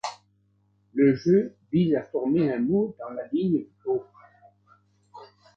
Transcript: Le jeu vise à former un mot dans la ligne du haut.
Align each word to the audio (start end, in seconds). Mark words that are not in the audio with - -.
Le 0.95 1.13
jeu 1.15 1.53
vise 1.71 1.93
à 1.93 2.01
former 2.01 2.51
un 2.51 2.57
mot 2.57 2.95
dans 2.97 3.09
la 3.11 3.27
ligne 3.27 3.59
du 3.65 3.69
haut. 3.85 4.03